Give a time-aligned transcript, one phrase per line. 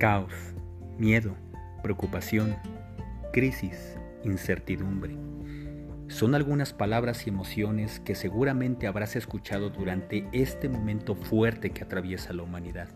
[0.00, 0.32] caos,
[0.98, 1.36] miedo,
[1.82, 2.56] preocupación,
[3.34, 5.14] crisis, incertidumbre.
[6.08, 12.32] Son algunas palabras y emociones que seguramente habrás escuchado durante este momento fuerte que atraviesa
[12.32, 12.88] la humanidad.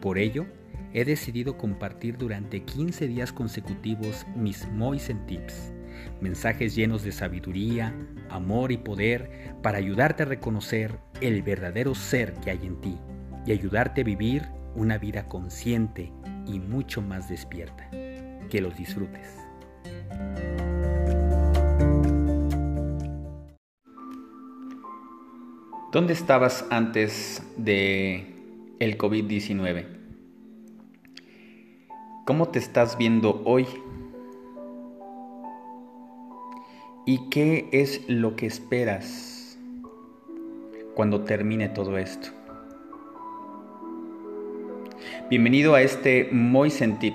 [0.00, 0.46] Por ello,
[0.92, 5.72] he decidido compartir durante 15 días consecutivos mis Moisen Tips,
[6.20, 7.92] mensajes llenos de sabiduría,
[8.30, 12.96] amor y poder para ayudarte a reconocer el verdadero ser que hay en ti
[13.46, 16.12] y ayudarte a vivir una vida consciente
[16.46, 17.88] y mucho más despierta.
[18.50, 19.38] Que los disfrutes.
[25.92, 28.34] ¿Dónde estabas antes de
[28.80, 29.86] el COVID-19?
[32.26, 33.66] ¿Cómo te estás viendo hoy?
[37.06, 39.56] ¿Y qué es lo que esperas
[40.94, 42.30] cuando termine todo esto?
[45.30, 47.14] Bienvenido a este Moisen Tip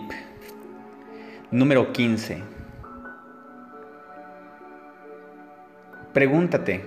[1.51, 2.41] número 15.
[6.11, 6.83] Pregúntate,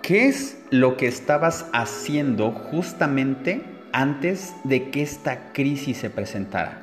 [0.00, 6.80] ¿qué es lo que estabas haciendo justamente antes de que esta crisis se presentara?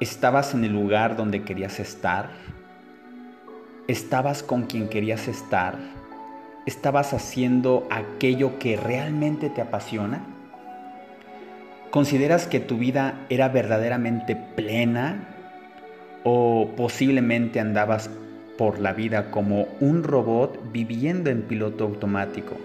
[0.00, 2.30] ¿Estabas en el lugar donde querías estar?
[3.86, 5.76] ¿Estabas con quien querías estar?
[6.64, 10.33] ¿Estabas haciendo aquello que realmente te apasiona?
[11.94, 15.28] ¿Consideras que tu vida era verdaderamente plena
[16.24, 18.10] o posiblemente andabas
[18.58, 22.56] por la vida como un robot viviendo en piloto automático?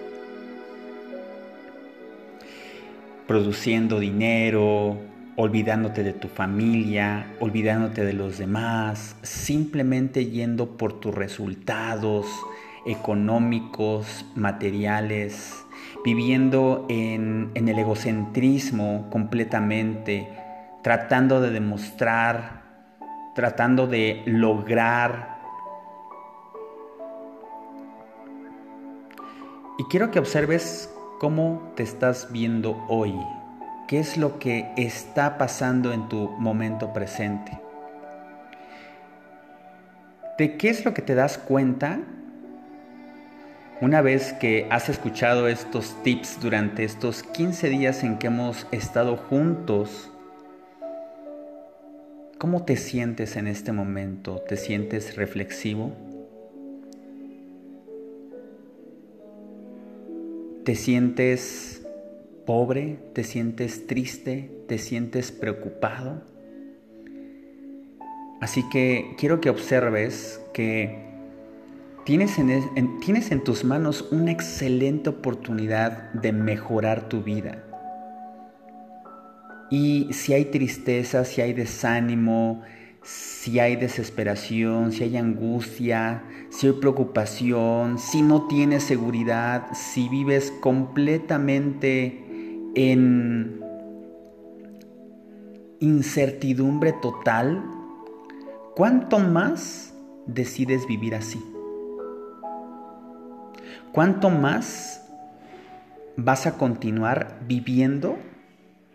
[3.27, 4.97] Produciendo dinero,
[5.35, 12.25] olvidándote de tu familia, olvidándote de los demás, simplemente yendo por tus resultados
[12.87, 15.53] económicos, materiales,
[16.03, 20.29] viviendo en, el egocentrismo completamente,
[20.81, 22.63] tratando de demostrar,
[23.35, 25.39] tratando de lograr.
[29.77, 33.13] Y quiero que observes cómo te estás viendo hoy,
[33.87, 37.59] qué es lo que está pasando en tu momento presente.
[40.37, 41.99] ¿De qué es lo que te das cuenta
[43.81, 49.15] una vez que has escuchado estos tips durante estos 15 días en que hemos estado
[49.15, 50.11] juntos,
[52.37, 54.43] ¿cómo te sientes en este momento?
[54.47, 55.93] ¿Te sientes reflexivo?
[60.65, 61.81] ¿Te sientes
[62.45, 62.99] pobre?
[63.13, 64.51] ¿Te sientes triste?
[64.67, 66.21] ¿Te sientes preocupado?
[68.41, 71.08] Así que quiero que observes que
[72.09, 77.63] Tienes en, tienes en tus manos una excelente oportunidad de mejorar tu vida.
[79.69, 82.63] Y si hay tristeza, si hay desánimo,
[83.03, 90.51] si hay desesperación, si hay angustia, si hay preocupación, si no tienes seguridad, si vives
[90.61, 92.25] completamente
[92.73, 93.61] en
[95.79, 97.63] incertidumbre total,
[98.75, 99.93] ¿cuánto más
[100.25, 101.39] decides vivir así?
[103.91, 105.05] ¿Cuánto más
[106.15, 108.17] vas a continuar viviendo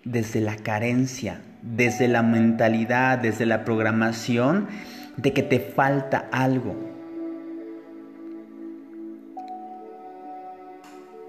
[0.05, 4.69] desde la carencia, desde la mentalidad, desde la programación
[5.17, 6.75] de que te falta algo?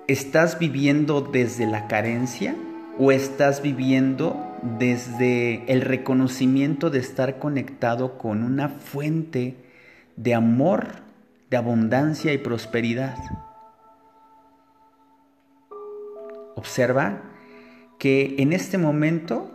[0.07, 2.55] ¿Estás viviendo desde la carencia
[2.99, 9.55] o estás viviendo desde el reconocimiento de estar conectado con una fuente
[10.15, 10.87] de amor,
[11.49, 13.15] de abundancia y prosperidad?
[16.55, 17.21] Observa
[17.99, 19.51] que en este momento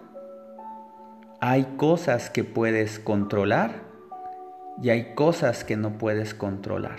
[1.40, 3.82] hay cosas que puedes controlar
[4.82, 6.98] y hay cosas que no puedes controlar.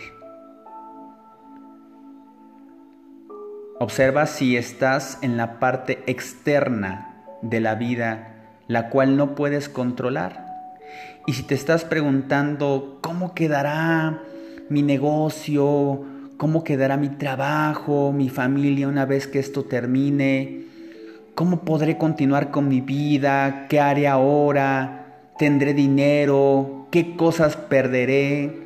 [3.80, 8.36] Observa si estás en la parte externa de la vida,
[8.68, 10.46] la cual no puedes controlar.
[11.26, 14.22] Y si te estás preguntando cómo quedará
[14.70, 16.06] mi negocio,
[16.42, 20.64] cómo quedará mi trabajo, mi familia una vez que esto termine,
[21.36, 28.58] cómo podré continuar con mi vida, qué haré ahora, tendré dinero, qué cosas perderé.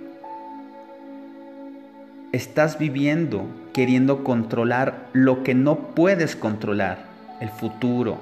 [2.31, 6.99] Estás viviendo queriendo controlar lo que no puedes controlar,
[7.41, 8.19] el futuro.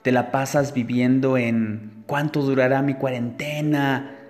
[0.00, 4.23] Te la pasas viviendo en cuánto durará mi cuarentena,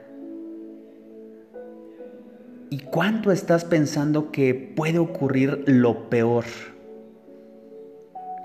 [2.70, 6.44] ¿Y cuánto estás pensando que puede ocurrir lo peor?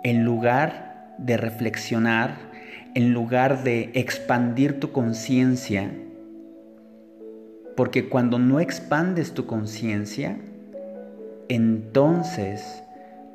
[0.04, 2.36] en lugar de reflexionar,
[2.96, 5.92] en lugar de expandir tu conciencia,
[7.76, 10.38] porque cuando no expandes tu conciencia,
[11.48, 12.84] entonces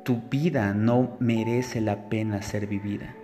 [0.03, 3.15] tu vida no merece la pena ser vivida.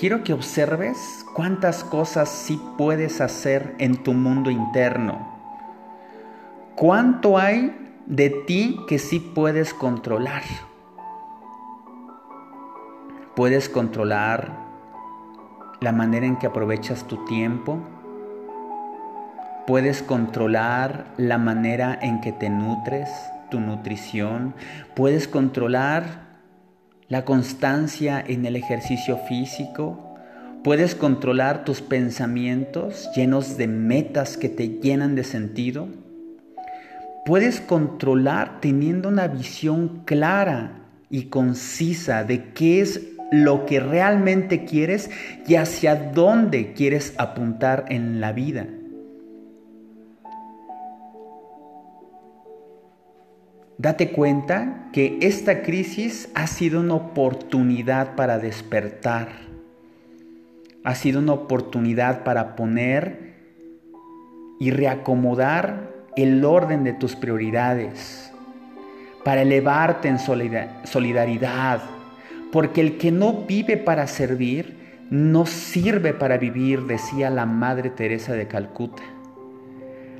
[0.00, 5.28] Quiero que observes cuántas cosas sí puedes hacer en tu mundo interno.
[6.74, 7.76] ¿Cuánto hay
[8.06, 10.40] de ti que sí puedes controlar?
[13.36, 14.56] Puedes controlar
[15.82, 17.76] la manera en que aprovechas tu tiempo.
[19.66, 23.10] Puedes controlar la manera en que te nutres,
[23.50, 24.54] tu nutrición.
[24.94, 26.29] Puedes controlar
[27.10, 30.14] la constancia en el ejercicio físico,
[30.62, 35.88] puedes controlar tus pensamientos llenos de metas que te llenan de sentido,
[37.26, 45.10] puedes controlar teniendo una visión clara y concisa de qué es lo que realmente quieres
[45.48, 48.68] y hacia dónde quieres apuntar en la vida.
[53.80, 59.28] Date cuenta que esta crisis ha sido una oportunidad para despertar.
[60.84, 63.32] Ha sido una oportunidad para poner
[64.58, 68.30] y reacomodar el orden de tus prioridades,
[69.24, 71.80] para elevarte en solidaridad,
[72.52, 74.76] porque el que no vive para servir,
[75.08, 79.02] no sirve para vivir, decía la Madre Teresa de Calcuta.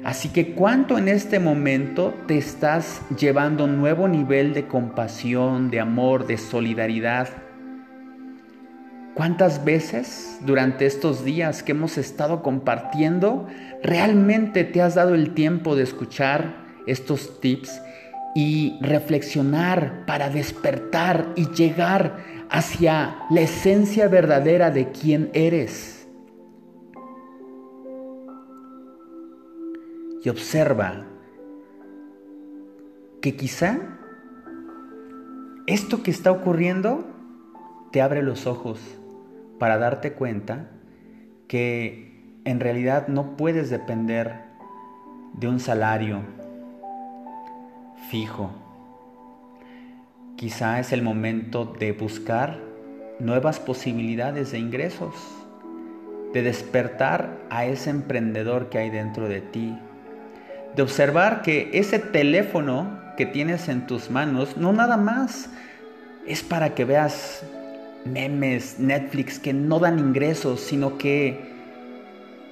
[0.05, 5.81] Así que cuánto en este momento te estás llevando un nuevo nivel de compasión, de
[5.81, 7.29] amor, de solidaridad.
[9.15, 13.47] ¿Cuántas veces durante estos días que hemos estado compartiendo
[13.83, 16.55] realmente te has dado el tiempo de escuchar
[16.87, 17.83] estos tips
[18.35, 22.17] y reflexionar para despertar y llegar
[22.49, 26.00] hacia la esencia verdadera de quién eres?
[30.23, 31.05] Y observa
[33.21, 33.79] que quizá
[35.67, 37.05] esto que está ocurriendo
[37.93, 38.81] te abre los ojos
[39.59, 40.71] para darte cuenta
[41.49, 44.41] que en realidad no puedes depender
[45.35, 46.23] de un salario
[48.11, 48.51] fijo.
[50.37, 52.59] Quizá es el momento de buscar
[53.19, 55.15] nuevas posibilidades de ingresos,
[56.33, 59.79] de despertar a ese emprendedor que hay dentro de ti,
[60.77, 65.51] de observar que ese teléfono que tienes en tus manos no nada más
[66.27, 67.43] es para que veas
[68.05, 71.51] memes, Netflix que no dan ingresos, sino que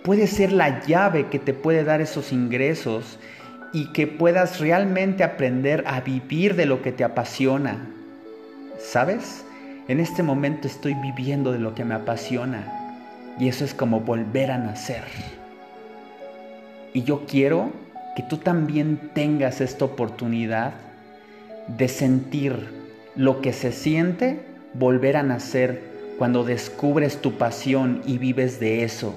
[0.02, 3.18] puede ser la llave que te puede dar esos ingresos
[3.72, 7.86] y que puedas realmente aprender a vivir de lo que te apasiona.
[8.78, 9.44] ¿Sabes?
[9.88, 12.64] En este momento estoy viviendo de lo que me apasiona
[13.38, 15.04] y eso es como volver a nacer.
[16.92, 17.70] Y yo quiero
[18.18, 20.74] que tú también tengas esta oportunidad
[21.68, 22.68] de sentir
[23.14, 24.44] lo que se siente
[24.74, 29.14] volver a nacer cuando descubres tu pasión y vives de eso.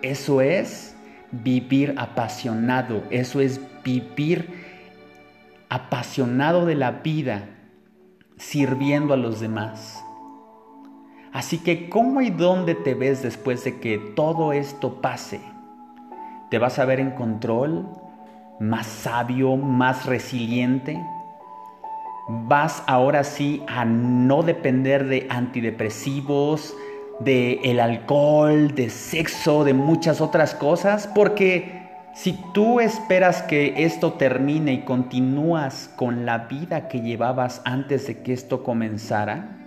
[0.00, 0.96] Eso es
[1.32, 4.48] vivir apasionado, eso es vivir
[5.68, 7.44] apasionado de la vida,
[8.38, 10.02] sirviendo a los demás.
[11.30, 15.42] Así que, ¿cómo y dónde te ves después de que todo esto pase?
[16.50, 17.86] ¿Te vas a ver en control?
[18.60, 21.02] Más sabio, más resiliente.
[22.28, 26.74] Vas ahora sí a no depender de antidepresivos,
[27.20, 31.84] de el alcohol, de sexo, de muchas otras cosas, porque
[32.14, 38.22] si tú esperas que esto termine y continúas con la vida que llevabas antes de
[38.22, 39.58] que esto comenzara,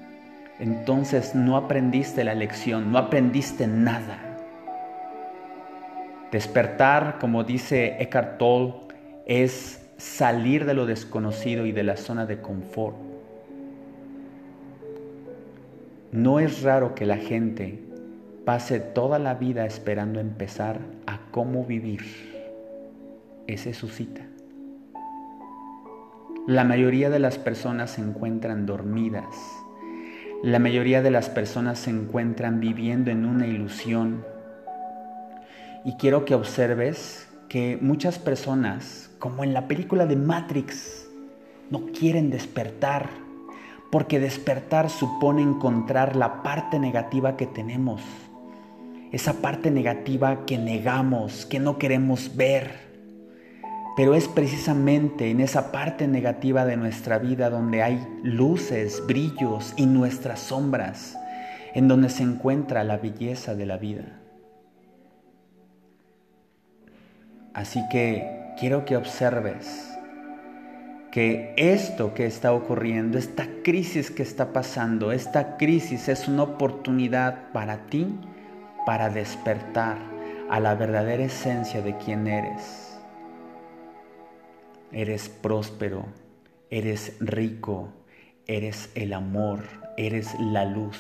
[0.60, 4.27] entonces no aprendiste la lección, no aprendiste nada.
[6.32, 8.74] Despertar, como dice Eckhart Tolle,
[9.26, 12.98] es salir de lo desconocido y de la zona de confort.
[16.12, 17.84] No es raro que la gente
[18.46, 22.02] pase toda la vida esperando empezar a cómo vivir.
[23.48, 24.22] Esa es su cita.
[26.48, 29.26] La mayoría de las personas se encuentran dormidas.
[30.44, 34.24] La mayoría de las personas se encuentran viviendo en una ilusión
[35.88, 41.08] y quiero que observes que muchas personas, como en la película de Matrix,
[41.70, 43.08] no quieren despertar,
[43.90, 48.02] porque despertar supone encontrar la parte negativa que tenemos,
[49.14, 52.70] esa parte negativa que negamos, que no queremos ver.
[53.96, 59.86] Pero es precisamente en esa parte negativa de nuestra vida donde hay luces, brillos y
[59.86, 61.18] nuestras sombras,
[61.74, 64.27] en donde se encuentra la belleza de la vida.
[67.58, 69.98] Así que quiero que observes
[71.10, 77.52] que esto que está ocurriendo, esta crisis que está pasando, esta crisis es una oportunidad
[77.54, 78.16] para ti
[78.86, 79.98] para despertar
[80.52, 82.96] a la verdadera esencia de quién eres.
[84.92, 86.06] Eres próspero,
[86.70, 87.90] eres rico,
[88.46, 89.64] eres el amor,
[89.98, 91.00] eres la luz.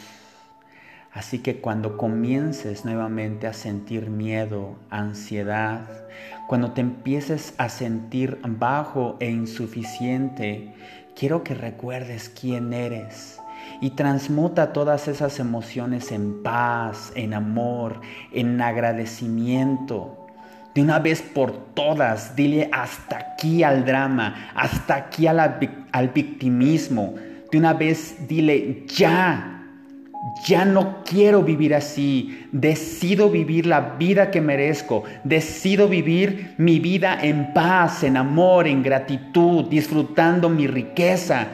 [1.13, 5.87] Así que cuando comiences nuevamente a sentir miedo, ansiedad,
[6.47, 10.73] cuando te empieces a sentir bajo e insuficiente,
[11.15, 13.39] quiero que recuerdes quién eres
[13.81, 20.27] y transmuta todas esas emociones en paz, en amor, en agradecimiento.
[20.73, 27.15] De una vez por todas, dile hasta aquí al drama, hasta aquí al victimismo.
[27.51, 29.56] De una vez dile ya,
[30.45, 32.47] ya no quiero vivir así.
[32.51, 35.03] Decido vivir la vida que merezco.
[35.23, 41.47] Decido vivir mi vida en paz, en amor, en gratitud, disfrutando mi riqueza,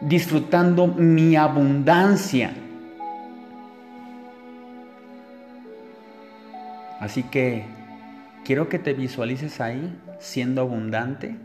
[0.00, 2.52] disfrutando mi abundancia.
[7.00, 7.64] Así que
[8.44, 11.36] quiero que te visualices ahí siendo abundante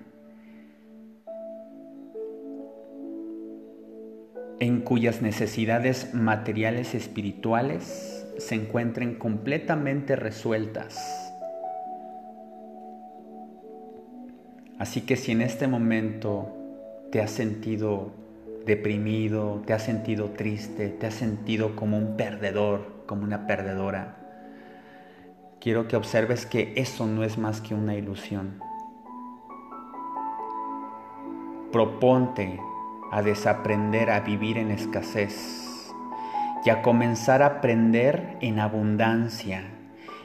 [4.60, 10.98] en cuyas necesidades materiales y espirituales se encuentren completamente resueltas.
[14.78, 16.56] Así que si en este momento
[17.12, 18.12] te has sentido
[18.66, 24.16] deprimido, te has sentido triste, te has sentido como un perdedor, como una perdedora,
[25.60, 28.60] quiero que observes que eso no es más que una ilusión.
[31.72, 32.60] Proponte
[33.12, 35.94] a desaprender a vivir en escasez
[36.64, 39.64] y a comenzar a aprender en abundancia.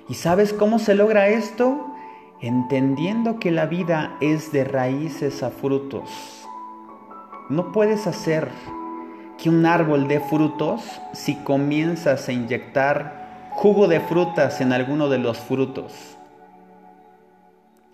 [0.08, 1.94] ¿Y sabes cómo se logra esto?
[2.40, 6.46] Entendiendo que la vida es de raíces a frutos.
[7.48, 8.48] No puedes hacer
[9.38, 15.18] que un árbol dé frutos si comienzas a inyectar jugo de frutas en alguno de
[15.18, 16.16] los frutos.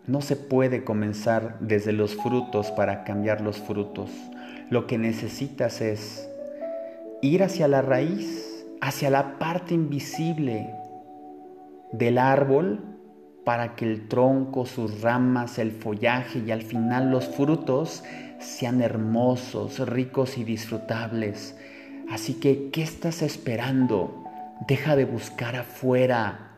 [0.07, 4.11] No se puede comenzar desde los frutos para cambiar los frutos.
[4.71, 6.31] Lo que necesitas es
[7.23, 10.73] ir hacia la raíz, hacia la parte invisible
[11.93, 12.81] del árbol
[13.45, 18.05] para que el tronco, sus ramas, el follaje y al final los frutos
[18.39, 21.57] sean hermosos, ricos y disfrutables.
[22.09, 24.25] Así que, ¿qué estás esperando?
[24.69, 26.53] Deja de buscar afuera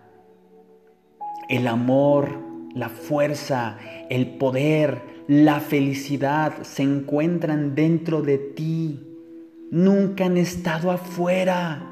[1.49, 2.39] el amor,
[2.75, 3.79] la fuerza,
[4.11, 9.01] el poder, la felicidad se encuentran dentro de ti.
[9.71, 11.89] Nunca han estado afuera.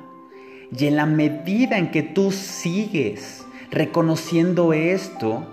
[0.77, 5.47] Y en la medida en que tú sigues reconociendo esto,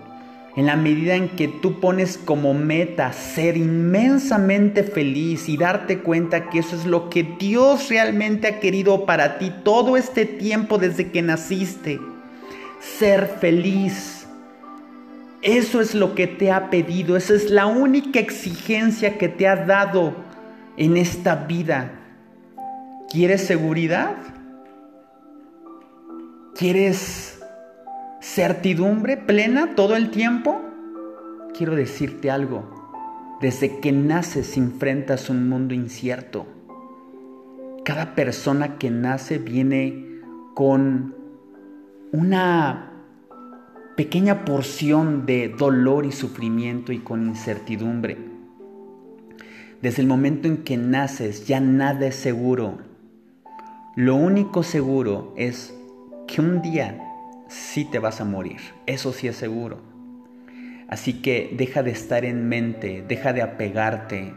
[0.56, 6.50] en la medida en que tú pones como meta ser inmensamente feliz y darte cuenta
[6.50, 11.12] que eso es lo que Dios realmente ha querido para ti todo este tiempo desde
[11.12, 12.00] que naciste,
[12.80, 14.17] ser feliz
[15.48, 19.56] eso es lo que te ha pedido, esa es la única exigencia que te ha
[19.56, 20.14] dado
[20.76, 21.94] en esta vida.
[23.10, 24.18] ¿Quieres seguridad?
[26.54, 27.42] ¿Quieres
[28.20, 30.60] certidumbre plena todo el tiempo?
[31.58, 33.38] Quiero decirte algo.
[33.40, 36.46] Desde que naces enfrentas un mundo incierto.
[37.86, 40.20] Cada persona que nace viene
[40.56, 41.16] con
[42.12, 42.87] una
[43.98, 48.16] pequeña porción de dolor y sufrimiento y con incertidumbre.
[49.82, 52.78] Desde el momento en que naces ya nada es seguro.
[53.96, 55.74] Lo único seguro es
[56.28, 57.04] que un día
[57.48, 58.60] sí te vas a morir.
[58.86, 59.80] Eso sí es seguro.
[60.88, 64.36] Así que deja de estar en mente, deja de apegarte.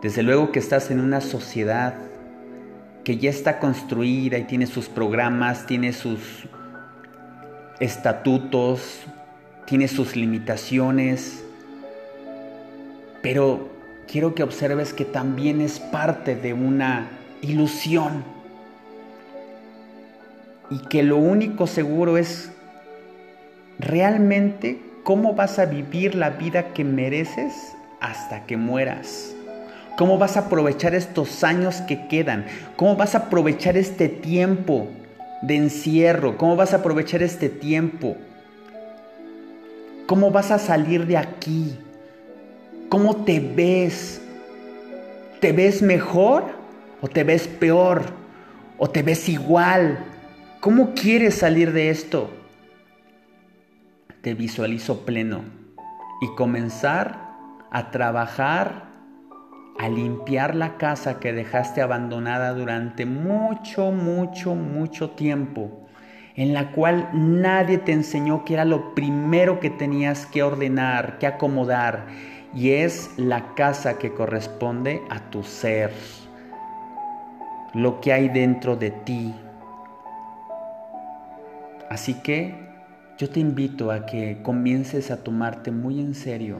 [0.00, 1.98] Desde luego que estás en una sociedad
[3.04, 6.48] que ya está construida y tiene sus programas, tiene sus
[7.80, 9.00] estatutos,
[9.66, 11.44] tiene sus limitaciones,
[13.22, 13.68] pero
[14.10, 17.08] quiero que observes que también es parte de una
[17.42, 18.24] ilusión
[20.70, 22.50] y que lo único seguro es
[23.78, 27.52] realmente cómo vas a vivir la vida que mereces
[28.00, 29.34] hasta que mueras.
[29.96, 32.46] ¿Cómo vas a aprovechar estos años que quedan?
[32.76, 34.88] ¿Cómo vas a aprovechar este tiempo
[35.46, 36.36] de encierro?
[36.36, 38.16] ¿Cómo vas a aprovechar este tiempo?
[40.06, 41.78] ¿Cómo vas a salir de aquí?
[42.88, 44.20] ¿Cómo te ves?
[45.40, 46.44] ¿Te ves mejor
[47.00, 48.02] o te ves peor?
[48.78, 50.04] ¿O te ves igual?
[50.60, 52.30] ¿Cómo quieres salir de esto?
[54.22, 55.42] Te visualizo pleno
[56.20, 57.20] y comenzar
[57.70, 58.85] a trabajar,
[59.78, 65.70] a limpiar la casa que dejaste abandonada durante mucho, mucho, mucho tiempo,
[66.34, 71.26] en la cual nadie te enseñó que era lo primero que tenías que ordenar, que
[71.26, 72.06] acomodar
[72.54, 75.92] y es la casa que corresponde a tu ser,
[77.74, 79.34] lo que hay dentro de ti.
[81.90, 82.66] Así que
[83.18, 86.58] yo te invito a que comiences a tomarte muy en serio,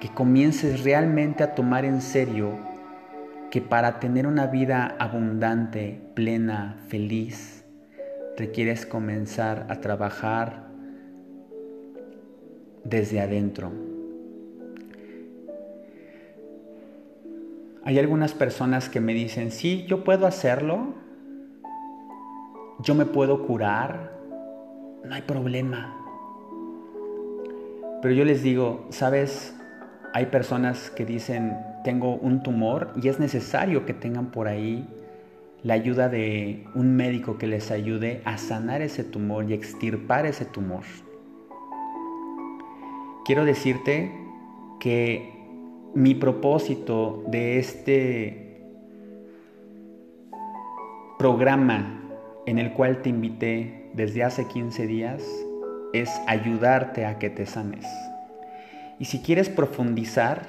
[0.00, 2.58] que comiences realmente a tomar en serio
[3.50, 7.64] que para tener una vida abundante, plena, feliz,
[8.36, 10.68] requieres comenzar a trabajar
[12.84, 13.70] desde adentro.
[17.84, 20.94] Hay algunas personas que me dicen, sí, yo puedo hacerlo,
[22.78, 24.12] yo me puedo curar,
[25.04, 25.96] no hay problema.
[28.00, 29.59] Pero yo les digo, sabes,
[30.12, 34.86] hay personas que dicen, tengo un tumor y es necesario que tengan por ahí
[35.62, 40.44] la ayuda de un médico que les ayude a sanar ese tumor y extirpar ese
[40.44, 40.84] tumor
[43.30, 44.10] quiero decirte
[44.80, 45.30] que
[45.94, 48.60] mi propósito de este
[51.16, 52.02] programa
[52.46, 55.22] en el cual te invité desde hace 15 días
[55.92, 57.86] es ayudarte a que te sanes.
[59.00, 60.42] Y si quieres profundizar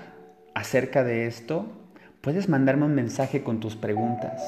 [0.54, 1.68] acerca de esto,
[2.20, 4.44] puedes mandarme un mensaje con tus preguntas.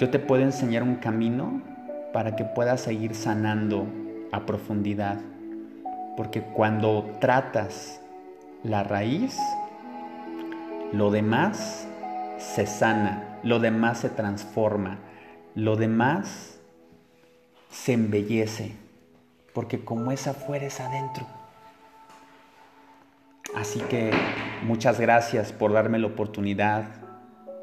[0.00, 1.62] Yo te puedo enseñar un camino
[2.12, 3.86] para que puedas seguir sanando
[4.32, 5.20] a profundidad.
[6.16, 8.00] Porque cuando tratas
[8.64, 9.38] la raíz,
[10.92, 11.86] lo demás
[12.38, 14.98] se sana, lo demás se transforma,
[15.54, 16.58] lo demás
[17.70, 18.72] se embellece,
[19.54, 21.24] porque como es afuera es adentro.
[23.60, 24.10] Así que
[24.62, 26.84] muchas gracias por darme la oportunidad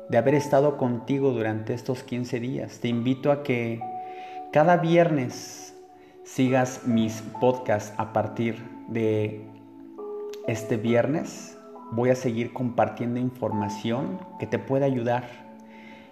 [0.09, 2.79] de haber estado contigo durante estos 15 días.
[2.79, 3.81] Te invito a que
[4.53, 5.75] cada viernes
[6.23, 9.43] sigas mis podcasts a partir de
[10.45, 11.57] este viernes.
[11.93, 15.23] Voy a seguir compartiendo información que te puede ayudar.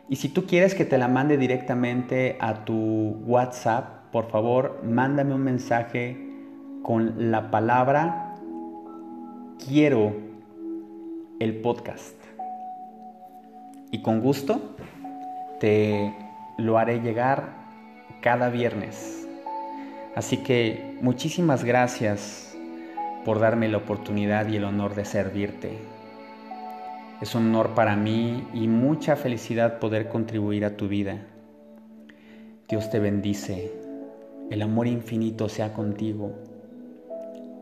[0.09, 5.35] Y si tú quieres que te la mande directamente a tu WhatsApp, por favor, mándame
[5.35, 6.17] un mensaje
[6.81, 8.24] con la palabra
[9.63, 10.13] quiero
[11.39, 12.15] el podcast.
[13.91, 14.75] Y con gusto
[15.59, 16.13] te
[16.57, 17.53] lo haré llegar
[18.21, 19.27] cada viernes.
[20.15, 22.57] Así que muchísimas gracias
[23.25, 25.77] por darme la oportunidad y el honor de servirte.
[27.21, 31.21] Es un honor para mí y mucha felicidad poder contribuir a tu vida.
[32.67, 33.71] Dios te bendice,
[34.49, 36.33] el amor infinito sea contigo,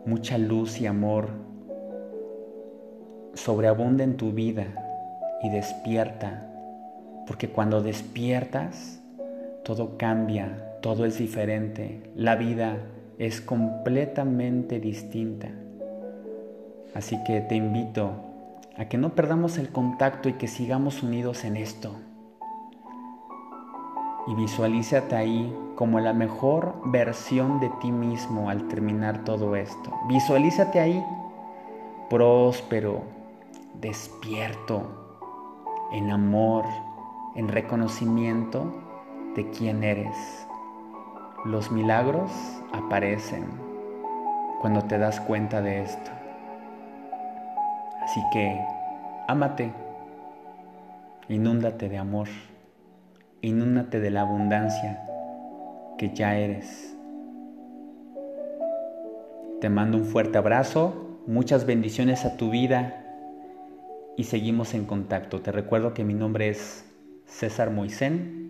[0.06, 1.52] mucha luz y amor
[3.34, 4.65] sobreabunda en tu vida
[5.41, 6.48] y despierta,
[7.28, 9.00] porque cuando despiertas,
[9.63, 12.78] todo cambia, todo es diferente, la vida
[13.17, 15.50] es completamente distinta.
[16.93, 18.12] Así que te invito
[18.78, 21.96] a que no perdamos el contacto y que sigamos unidos en esto.
[24.28, 29.91] Y visualízate ahí como la mejor versión de ti mismo al terminar todo esto.
[30.08, 31.04] Visualízate ahí
[32.10, 33.02] próspero,
[33.79, 34.83] despierto,
[35.91, 36.65] en amor,
[37.36, 38.73] en reconocimiento
[39.36, 40.47] de quién eres.
[41.45, 42.31] Los milagros
[42.71, 43.45] aparecen
[44.62, 46.12] cuando te das cuenta de esto.
[48.01, 48.59] Así que
[49.27, 49.71] ámate,
[51.29, 52.27] inúndate de amor,
[53.41, 55.05] inúndate de la abundancia
[55.97, 56.95] que ya eres.
[59.59, 63.02] Te mando un fuerte abrazo, muchas bendiciones a tu vida
[64.17, 65.41] y seguimos en contacto.
[65.41, 66.86] Te recuerdo que mi nombre es
[67.26, 68.43] César Moisén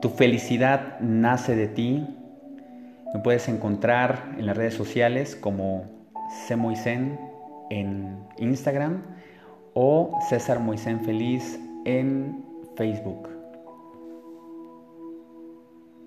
[0.00, 2.06] tu felicidad nace de ti.
[3.12, 5.86] Me puedes encontrar en las redes sociales como
[6.56, 7.18] Moisen
[7.70, 9.02] en Instagram
[9.74, 12.44] o César Moisen Feliz en
[12.76, 13.37] Facebook.